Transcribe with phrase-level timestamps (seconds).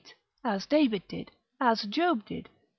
[0.03, 0.15] 8,
[0.45, 1.29] as David did;
[1.59, 2.49] as Job did, xx.